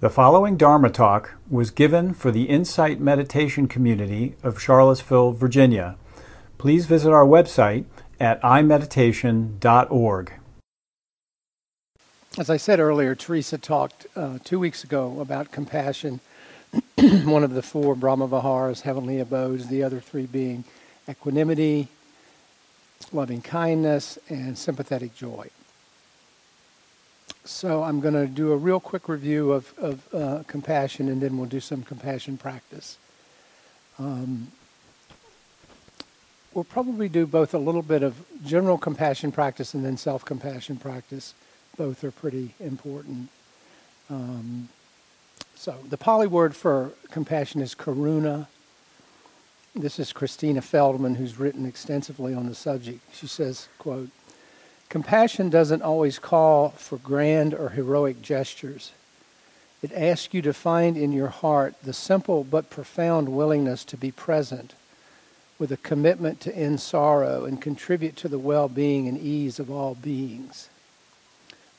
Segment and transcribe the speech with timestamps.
[0.00, 5.96] The following Dharma talk was given for the Insight Meditation Community of Charlottesville, Virginia.
[6.56, 7.84] Please visit our website
[8.20, 10.32] at imeditation.org.
[12.38, 16.20] As I said earlier, Teresa talked uh, two weeks ago about compassion,
[17.24, 20.62] one of the four Brahma Viharas, heavenly abodes, the other three being
[21.08, 21.88] equanimity,
[23.12, 25.50] loving kindness, and sympathetic joy.
[27.48, 31.38] So I'm going to do a real quick review of, of uh, compassion, and then
[31.38, 32.98] we'll do some compassion practice.
[33.98, 34.48] Um,
[36.52, 41.32] we'll probably do both a little bit of general compassion practice and then self-compassion practice.
[41.78, 43.30] Both are pretty important.
[44.10, 44.68] Um,
[45.54, 48.46] so the Pali word for compassion is karuna.
[49.74, 53.00] This is Christina Feldman, who's written extensively on the subject.
[53.14, 54.10] She says, quote,
[54.88, 58.92] Compassion doesn't always call for grand or heroic gestures.
[59.82, 64.10] It asks you to find in your heart the simple but profound willingness to be
[64.10, 64.74] present
[65.58, 69.70] with a commitment to end sorrow and contribute to the well being and ease of
[69.70, 70.68] all beings.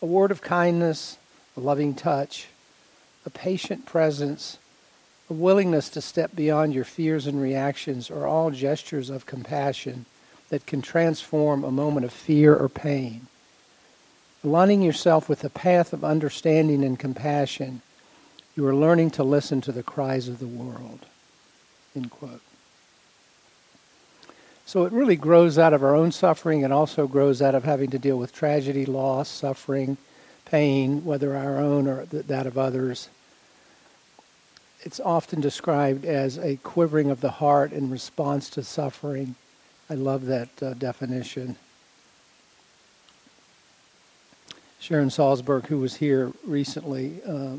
[0.02, 1.18] A word of kindness,
[1.58, 2.48] a loving touch,
[3.26, 4.60] a patient presence,
[5.30, 10.06] a willingness to step beyond your fears and reactions are all gestures of compassion
[10.50, 13.28] that can transform a moment of fear or pain.
[14.44, 17.81] Aligning yourself with the path of understanding and compassion,
[18.55, 21.05] you are learning to listen to the cries of the world.
[21.95, 22.42] End quote.
[24.66, 26.64] So it really grows out of our own suffering.
[26.64, 29.97] and also grows out of having to deal with tragedy, loss, suffering,
[30.45, 33.09] pain, whether our own or that of others.
[34.81, 39.36] It's often described as a quivering of the heart in response to suffering
[39.90, 41.56] I love that uh, definition.
[44.80, 47.56] Sharon Salzberg, who was here recently, uh,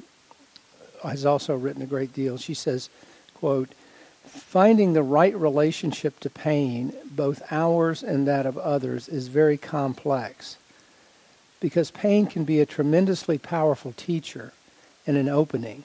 [1.03, 2.39] has also written a great deal.
[2.39, 2.89] She says,
[3.35, 3.71] quote,
[4.25, 10.57] finding the right relationship to pain, both ours and that of others, is very complex
[11.59, 14.53] because pain can be a tremendously powerful teacher
[15.05, 15.83] and an opening.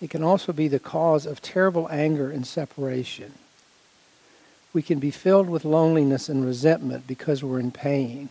[0.00, 3.34] It can also be the cause of terrible anger and separation
[4.72, 8.28] we can be filled with loneliness and resentment because we're in pain.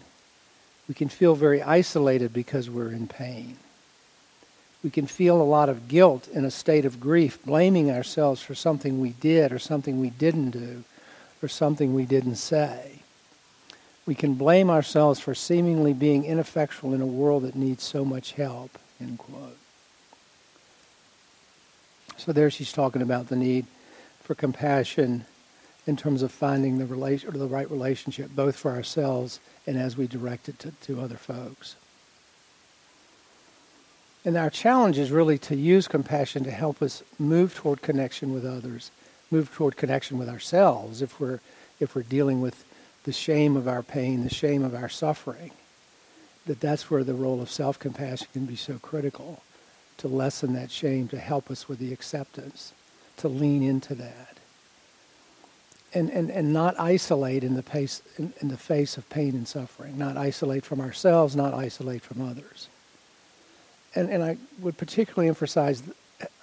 [0.87, 3.57] We can feel very isolated because we're in pain.
[4.83, 8.53] We can feel a lot of guilt in a state of grief, blaming ourselves for
[8.53, 10.83] something we did or something we didn't do
[11.41, 12.99] or something we didn't say.
[14.05, 18.33] We can blame ourselves for seemingly being ineffectual in a world that needs so much
[18.33, 18.77] help.
[19.01, 19.57] End quote.
[22.17, 23.65] So there she's talking about the need
[24.21, 25.25] for compassion
[25.87, 29.95] in terms of finding the relation or the right relationship, both for ourselves and as
[29.95, 31.75] we direct it to, to other folks.
[34.23, 38.43] And our challenge is really to use compassion to help us move toward connection with
[38.43, 38.89] others,
[39.29, 41.39] move toward connection with ourselves if we're
[41.77, 42.63] if we're dealing with
[43.03, 45.51] the shame of our pain, the shame of our suffering.
[46.47, 49.43] That that's where the role of self-compassion can be so critical
[49.97, 52.73] to lessen that shame, to help us with the acceptance,
[53.17, 54.34] to lean into that
[55.95, 59.47] and, and, and not isolate in the, pace, in, in the face of pain and
[59.47, 62.67] suffering, not isolate from ourselves, not isolate from others.
[63.95, 65.81] And, and I would particularly emphasize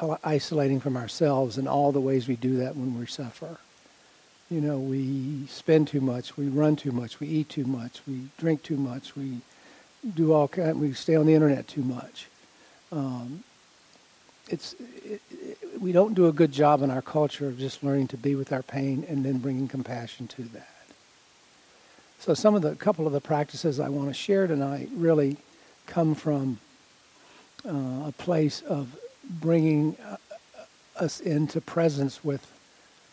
[0.01, 3.59] uh, isolating from ourselves and all the ways we do that when we suffer.
[4.51, 8.29] You know, we spend too much, we run too much, we eat too much, we
[8.39, 9.39] drink too much, we
[10.15, 12.27] do all kind, we stay on the internet too much.
[12.91, 13.45] Um,
[14.49, 14.75] it's
[15.05, 18.17] it, it, we don't do a good job in our culture of just learning to
[18.17, 20.69] be with our pain and then bringing compassion to that.
[22.21, 25.39] So some of the couple of the practices I want to share tonight really
[25.87, 26.61] come from
[27.67, 28.97] uh, a place of
[29.29, 30.19] bringing uh,
[30.97, 32.49] us into presence with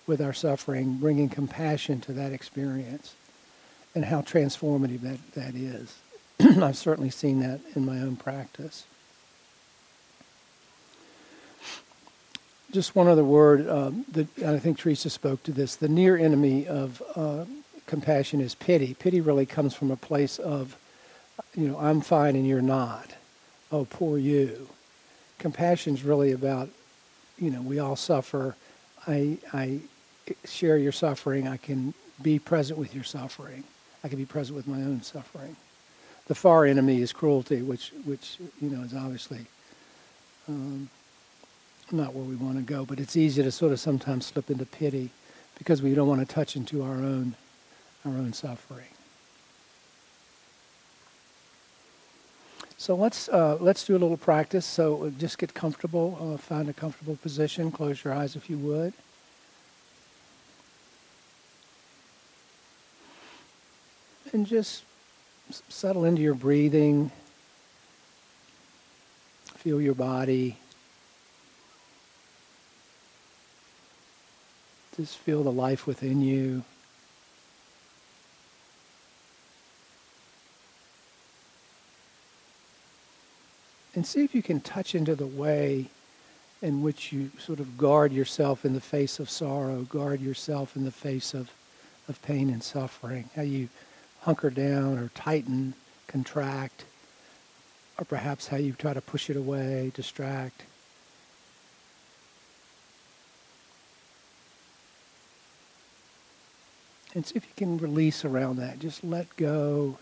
[0.05, 3.13] with our suffering, bringing compassion to that experience,
[3.93, 5.97] and how transformative that that is.
[6.63, 8.85] I've certainly seen that in my own practice.
[12.71, 13.67] Just one other word.
[13.69, 15.75] Um, that I think Teresa spoke to this.
[15.75, 17.45] The near enemy of uh,
[17.85, 18.93] compassion is pity.
[18.93, 20.77] Pity really comes from a place of,
[21.55, 23.13] you know, I'm fine and you're not.
[23.71, 24.69] Oh, poor you.
[25.37, 26.69] Compassion is really about,
[27.37, 28.55] you know, we all suffer.
[29.07, 29.79] I, I
[30.45, 31.47] share your suffering.
[31.47, 33.63] I can be present with your suffering.
[34.03, 35.55] I can be present with my own suffering.
[36.27, 39.47] The far enemy is cruelty, which, which you know, is obviously
[40.47, 40.89] um,
[41.91, 44.65] not where we want to go, but it's easy to sort of sometimes slip into
[44.65, 45.09] pity
[45.57, 47.35] because we don't want to touch into our own
[48.05, 48.85] our own suffering.
[52.77, 54.65] So let's uh, let's do a little practice.
[54.65, 57.71] So just get comfortable, uh, find a comfortable position.
[57.71, 58.93] Close your eyes if you would.
[64.31, 64.83] And just
[65.67, 67.11] settle into your breathing.
[69.57, 70.55] Feel your body.
[74.99, 76.63] Just feel the life within you.
[83.95, 85.85] and see if you can touch into the way
[86.61, 90.85] in which you sort of guard yourself in the face of sorrow, guard yourself in
[90.85, 91.49] the face of,
[92.07, 93.67] of pain and suffering, how you
[94.21, 95.73] hunker down or tighten,
[96.07, 96.85] contract,
[97.97, 100.63] or perhaps how you try to push it away, distract.
[107.19, 108.79] And see if you can release around that.
[108.79, 109.97] Just let go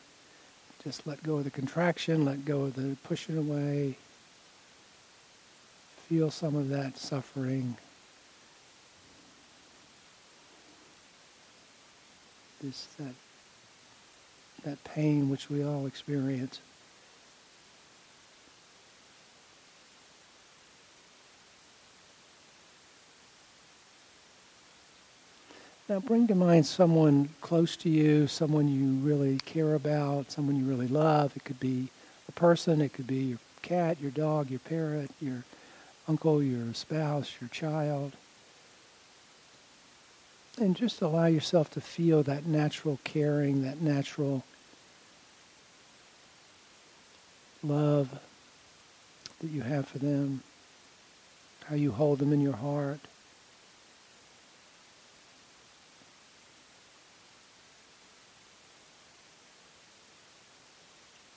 [0.83, 3.95] just let go of the contraction, let go of the pushing away.
[6.07, 7.75] Feel some of that suffering.
[12.61, 13.15] This that
[14.63, 16.59] that pain which we all experience.
[25.89, 30.65] Now bring to mind someone close to you, someone you really care about, someone you
[30.65, 31.31] really love.
[31.37, 31.87] It could be
[32.27, 35.45] a person, it could be your cat, your dog, your parrot, your
[36.05, 38.11] uncle, your spouse, your child.
[40.59, 44.43] And just allow yourself to feel that natural caring, that natural
[47.63, 48.19] love
[49.39, 50.41] that you have for them,
[51.65, 52.99] how you hold them in your heart.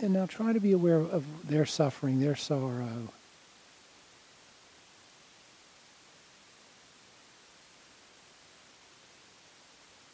[0.03, 3.09] And now try to be aware of their suffering, their sorrow.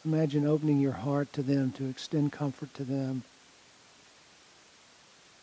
[0.03, 3.23] Imagine opening your heart to them, to extend comfort to them,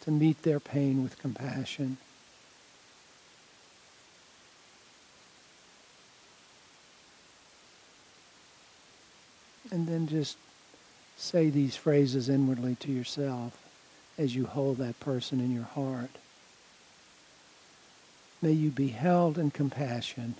[0.02, 1.96] to meet their pain with compassion.
[9.70, 10.36] And then just
[11.16, 13.63] say these phrases inwardly to yourself
[14.16, 16.10] as you hold that person in your heart.
[18.40, 20.34] May you be held in compassion.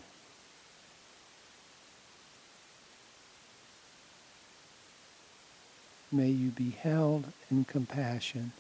[6.13, 8.53] May you be held in compassion.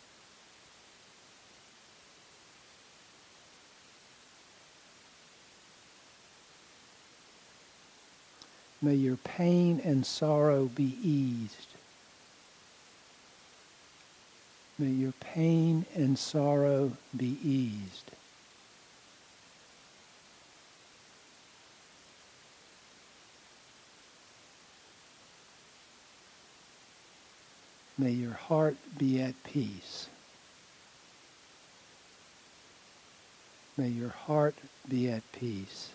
[8.83, 11.69] May your pain and sorrow be eased.
[14.79, 18.11] May your pain and sorrow be eased.
[27.97, 30.09] May your heart be at peace.
[33.77, 34.57] May your heart
[34.89, 35.94] be at peace.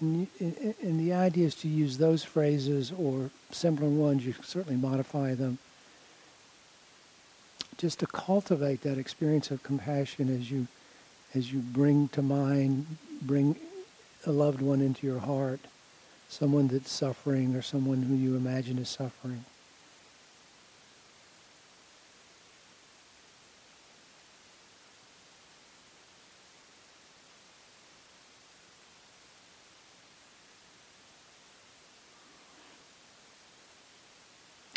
[0.00, 5.34] And, and, the idea is to use those phrases or similar ones, you certainly modify
[5.34, 5.58] them,
[7.78, 10.66] just to cultivate that experience of compassion as you,
[11.34, 12.86] as you bring to mind,
[13.22, 13.56] bring
[14.26, 15.60] a loved one into your heart,
[16.28, 19.44] someone that's suffering or someone who you imagine is suffering.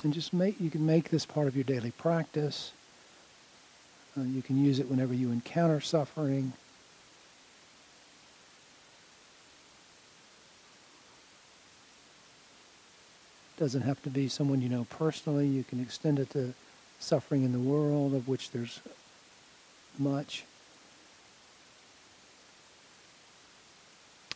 [0.09, 2.71] And just make, you can make this part of your daily practice.
[4.17, 6.53] Uh, you can use it whenever you encounter suffering.
[13.57, 15.45] doesn't have to be someone you know personally.
[15.45, 16.55] You can extend it to
[16.99, 18.79] suffering in the world, of which there's
[19.99, 20.43] much.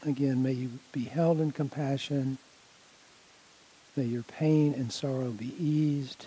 [0.06, 2.38] Again, may you be held in compassion.
[3.96, 6.26] May your pain and sorrow be eased.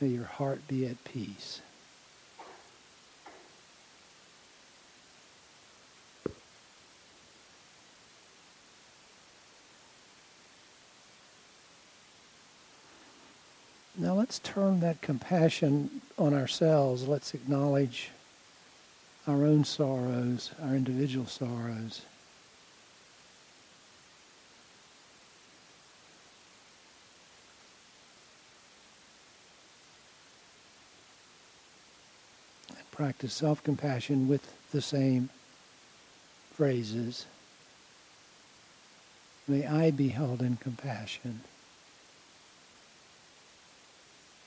[0.00, 1.60] May your heart be at peace.
[13.96, 17.06] Now let's turn that compassion on ourselves.
[17.06, 18.10] Let's acknowledge
[19.26, 22.00] our own sorrows, our individual sorrows.
[33.00, 35.30] Practice self compassion with the same
[36.52, 37.24] phrases.
[39.48, 41.40] May I be held in compassion.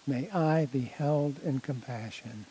[0.06, 2.46] May I be held in compassion.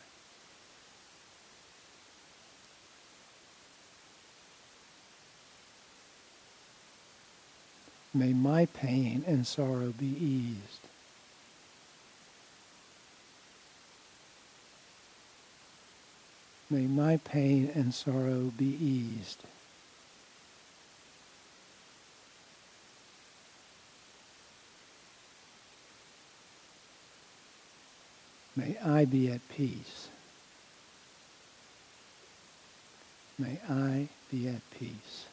[8.13, 10.92] May my pain and sorrow be eased.
[16.73, 19.43] May my pain and sorrow be eased.
[28.57, 30.09] May I be at peace.
[33.39, 35.27] May I be at peace.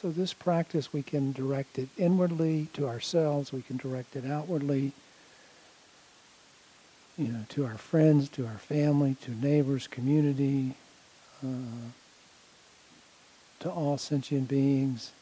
[0.00, 3.52] So this practice, we can direct it inwardly to ourselves.
[3.52, 4.92] We can direct it outwardly,
[7.18, 10.74] you know, to our friends, to our family, to neighbors, community,
[11.44, 11.90] uh,
[13.58, 15.12] to all sentient beings.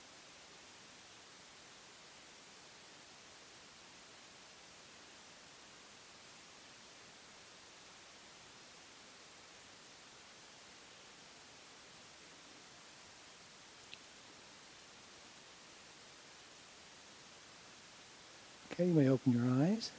[18.78, 19.90] Okay, you may open your eyes.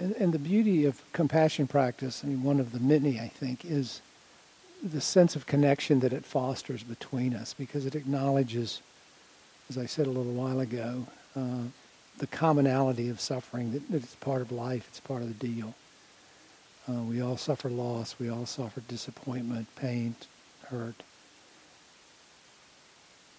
[0.00, 3.62] And, and the beauty of compassion practice, I mean, one of the many, I think,
[3.66, 4.00] is
[4.82, 8.80] the sense of connection that it fosters between us because it acknowledges,
[9.68, 11.64] as I said a little while ago, uh,
[12.18, 15.74] the commonality of suffering, that, that, it's part of life, it's part of the deal.
[16.88, 20.14] Uh, we all suffer loss, we all suffer disappointment, pain,
[20.68, 21.02] hurt.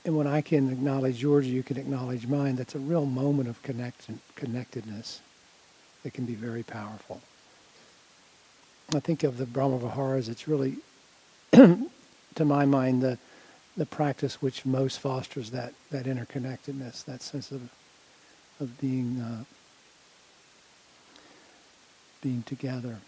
[0.05, 2.55] And when I can acknowledge yours, you can acknowledge mine.
[2.55, 5.19] That's a real moment of connect- connectedness
[6.03, 7.21] that can be very powerful.
[8.93, 10.77] I think of the Brahma Viharas, it's really,
[11.53, 13.17] to my mind, the,
[13.75, 17.67] the practice which most fosters that, that interconnectedness, that sense of,
[18.59, 19.43] of being, uh,
[22.21, 22.99] being together.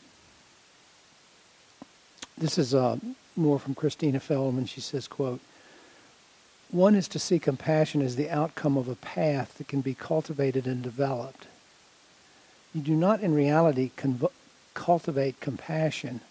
[2.40, 2.98] This is uh,
[3.36, 4.66] more from Christina Feldman.
[4.66, 5.42] She says, quote,
[6.72, 10.68] one is to see compassion as the outcome of a path that can be cultivated
[10.68, 11.48] and developed.
[12.74, 14.32] You do not in reality conv-
[14.74, 16.22] cultivate compassion,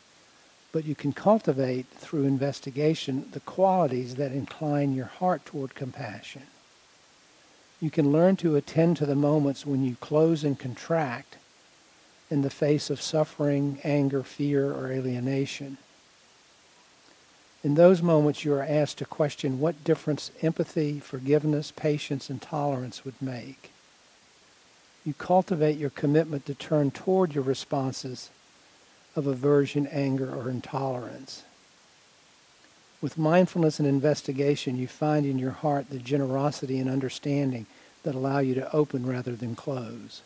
[0.73, 6.43] but you can cultivate through investigation the qualities that incline your heart toward compassion.
[7.81, 11.37] You can learn to attend to the moments when you close and contract
[12.31, 15.79] in the face of suffering, anger, fear, or alienation.
[17.67, 23.05] In those moments, you are asked to question what difference empathy, forgiveness, patience, and tolerance
[23.05, 23.73] would make.
[25.05, 28.31] You cultivate your commitment to turn toward your responses
[29.17, 31.43] of aversion, anger, or intolerance.
[33.03, 37.67] With mindfulness and investigation, you find in your heart the generosity and understanding
[38.05, 40.23] that allow you to open rather than close.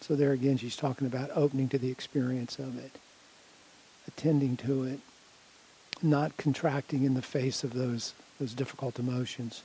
[0.00, 2.92] So, there again, she's talking about opening to the experience of it,
[4.08, 5.00] attending to it,
[6.02, 9.62] not contracting in the face of those, those difficult emotions.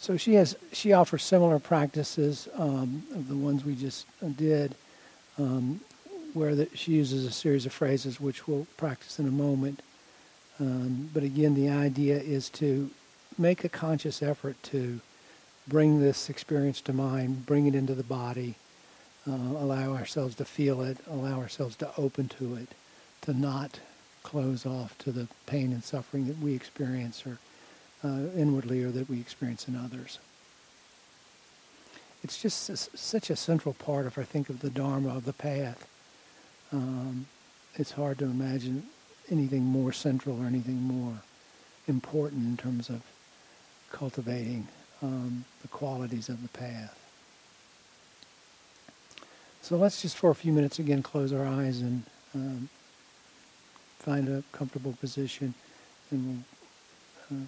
[0.00, 4.06] So she has she offers similar practices um, of the ones we just
[4.36, 4.74] did,
[5.38, 5.80] um,
[6.32, 9.82] where she uses a series of phrases which we'll practice in a moment.
[10.58, 12.90] Um, but again, the idea is to
[13.36, 15.00] make a conscious effort to
[15.68, 18.54] bring this experience to mind, bring it into the body,
[19.28, 22.68] uh, allow ourselves to feel it, allow ourselves to open to it,
[23.22, 23.80] to not
[24.22, 27.38] close off to the pain and suffering that we experience or
[28.04, 30.18] uh, inwardly or that we experience in others.
[32.22, 35.88] It's just such a central part of, I think, of the Dharma, of the path.
[36.72, 37.26] Um,
[37.76, 38.84] it's hard to imagine
[39.30, 41.14] anything more central or anything more
[41.88, 43.02] important in terms of
[43.90, 44.68] cultivating
[45.02, 46.96] um, the qualities of the path.
[49.62, 52.02] So let's just for a few minutes again close our eyes and
[52.34, 52.68] um,
[53.98, 55.54] find a comfortable position,
[56.10, 56.44] and
[57.30, 57.38] we'll.
[57.38, 57.44] Uh,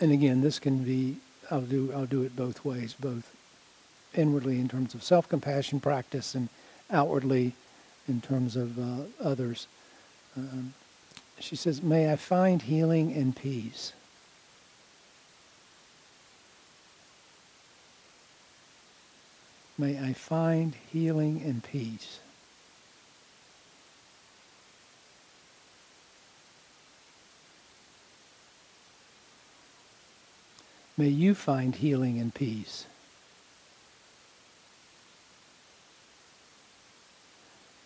[0.00, 1.16] and again, this can be.
[1.50, 1.92] I'll do.
[1.94, 3.34] I'll do it both ways, both
[4.14, 6.48] inwardly in terms of self-compassion practice, and
[6.90, 7.52] outwardly
[8.08, 9.68] in terms of uh, others.
[10.36, 10.74] Um,
[11.40, 13.92] she says, May I find healing and peace.
[19.78, 22.20] May I find healing and peace.
[30.98, 32.86] May you find healing and peace.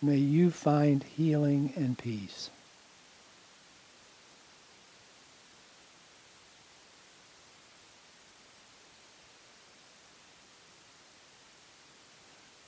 [0.01, 2.49] May you find healing and peace.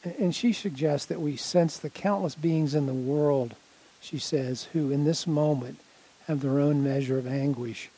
[0.04, 3.56] And she suggests that we sense the countless beings in the world,
[4.02, 5.80] she says, who in this moment
[6.28, 7.90] have their own measure of anguish,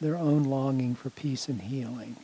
[0.00, 2.16] their own longing for peace and healing.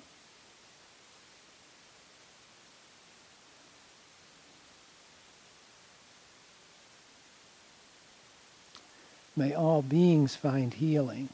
[9.36, 11.28] May all beings find healing.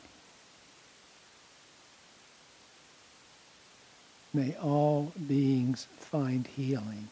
[4.35, 7.09] May all beings find healing.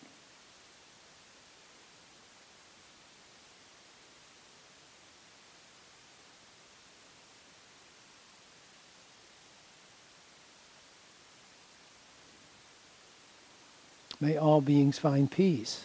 [14.23, 15.85] May all beings find peace.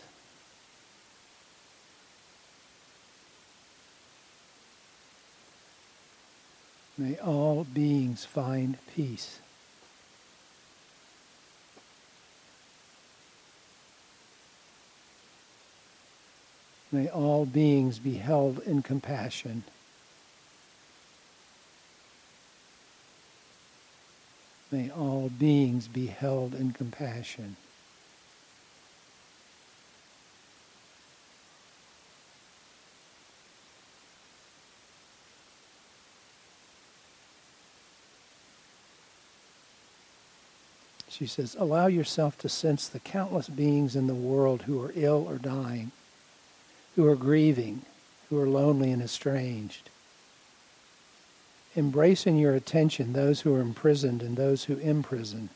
[6.99, 9.39] May all beings find peace.
[16.91, 19.63] May all beings be held in compassion.
[24.71, 27.55] May all beings be held in compassion.
[41.17, 45.25] She says, allow yourself to sense the countless beings in the world who are ill
[45.27, 45.91] or dying,
[46.95, 47.81] who are grieving,
[48.29, 49.89] who are lonely and estranged.
[51.75, 55.49] Embrace in your attention those who are imprisoned and those who imprison,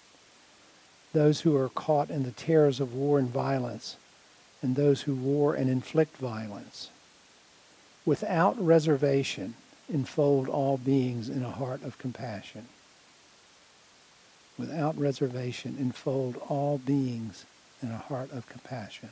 [1.14, 3.98] those who are caught in the terrors of war and violence,
[4.64, 6.90] and those who war and inflict violence.
[8.04, 9.54] Without reservation,
[9.88, 12.68] enfold all beings in a heart of compassion
[14.58, 17.46] without reservation, enfold all beings
[17.82, 19.10] in a heart of compassion.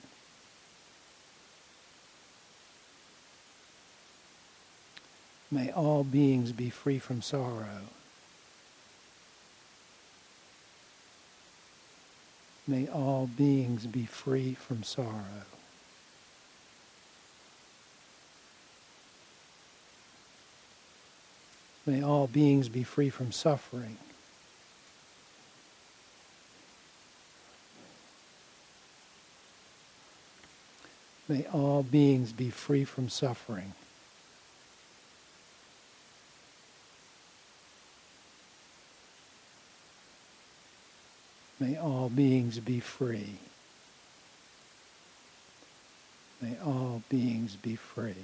[5.52, 7.88] May all beings be free from sorrow.
[12.68, 15.48] May all beings be free from sorrow.
[21.88, 23.98] May all beings be free from suffering.
[31.30, 33.74] May all beings be free from suffering.
[41.60, 43.36] May all beings be free.
[46.42, 48.16] May all beings be free.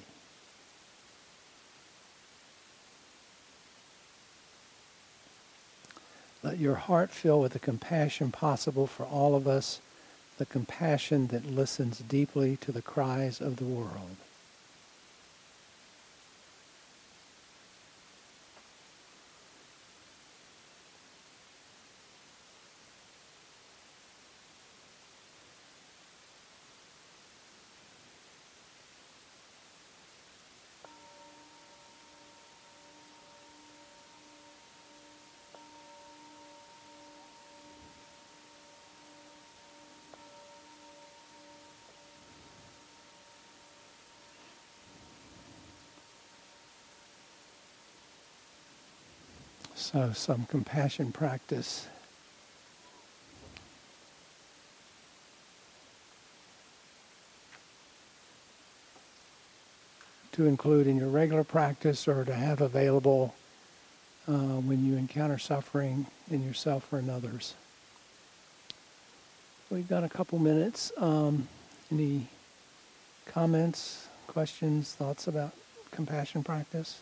[6.41, 9.79] Let your heart fill with the compassion possible for all of us
[10.37, 14.17] the compassion that listens deeply to the cries of the world.
[49.95, 51.87] So, some compassion practice.
[60.33, 63.35] To include in your regular practice or to have available
[64.27, 67.53] uh, when you encounter suffering in yourself or in others.
[69.71, 70.91] We've got a couple minutes.
[70.97, 71.47] Um,
[71.89, 72.27] any
[73.27, 75.53] comments, questions, thoughts about
[75.91, 76.99] compassion practice?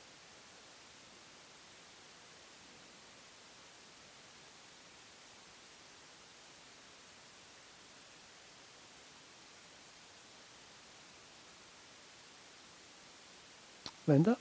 [14.07, 14.37] Linda?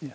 [0.00, 0.10] Yeah.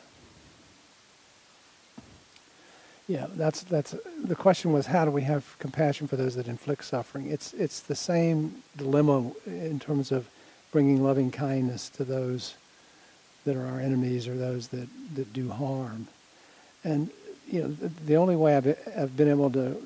[3.08, 6.86] Yeah, that's that's the question was how do we have compassion for those that inflict
[6.86, 7.27] suffering?
[7.27, 10.27] It's it's the same dilemma in terms of
[10.71, 12.56] bringing loving kindness to those
[13.43, 16.08] that are our enemies or those that, that do harm.
[16.84, 17.10] And
[17.47, 19.82] you know, the, the only way I've, I've been able to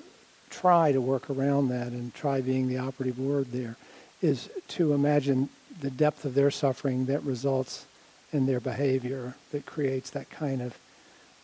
[0.62, 3.76] try to work around that and try being the operative word there
[4.22, 5.50] is to imagine
[5.82, 7.86] the depth of their suffering that results
[8.32, 10.78] in their behavior that creates that kind of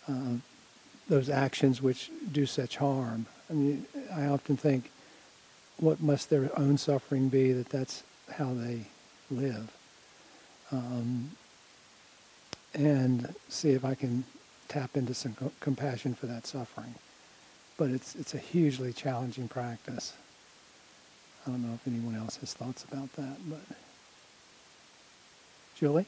[0.07, 0.41] um,
[1.09, 3.25] those actions which do such harm.
[3.49, 4.89] I mean, I often think,
[5.77, 8.85] what must their own suffering be that that's how they
[9.29, 9.71] live?
[10.71, 11.31] Um,
[12.73, 14.23] and see if I can
[14.69, 16.95] tap into some co- compassion for that suffering.
[17.81, 20.13] But it's it's a hugely challenging practice.
[21.43, 23.61] I don't know if anyone else has thoughts about that, but
[25.75, 26.05] Julie.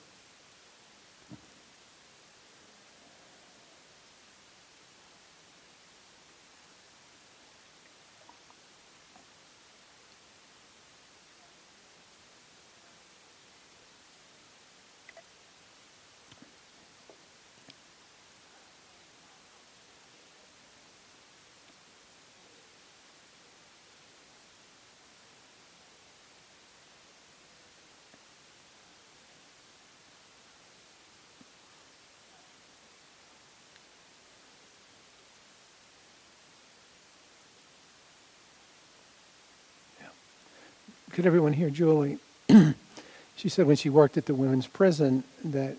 [41.14, 42.18] Could everyone hear Julie?
[43.36, 45.78] she said when she worked at the women's prison that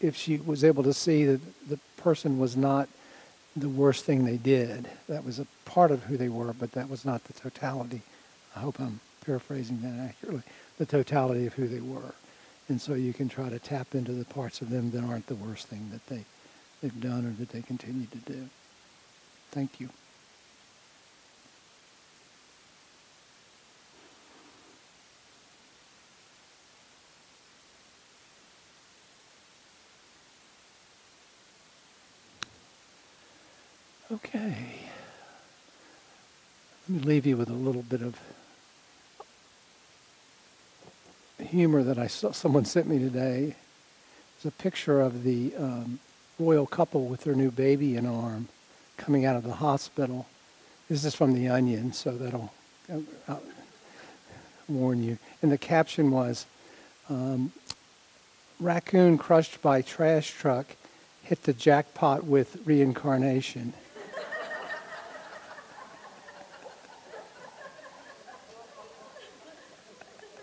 [0.00, 2.88] if she was able to see that the person was not
[3.56, 6.90] the worst thing they did, that was a part of who they were, but that
[6.90, 8.02] was not the totality.
[8.56, 10.42] I hope I'm paraphrasing that accurately.
[10.78, 12.14] The totality of who they were.
[12.68, 15.34] And so you can try to tap into the parts of them that aren't the
[15.36, 16.24] worst thing that they,
[16.82, 18.48] they've done or that they continue to do.
[19.52, 19.90] Thank you.
[34.12, 34.56] Okay.
[36.88, 38.18] Let me leave you with a little bit of
[41.38, 43.54] humor that I saw someone sent me today.
[44.36, 46.00] It's a picture of the um,
[46.40, 48.48] royal couple with their new baby in arm
[48.96, 50.26] coming out of the hospital.
[50.88, 52.52] This is from The Onion, so that'll
[53.28, 53.36] uh,
[54.68, 55.18] warn you.
[55.40, 56.46] And the caption was,
[57.08, 57.52] um,
[58.58, 60.66] raccoon crushed by trash truck
[61.22, 63.72] hit the jackpot with reincarnation.